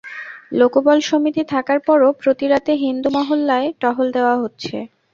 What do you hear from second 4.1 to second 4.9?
দেওয়া হচ্ছে।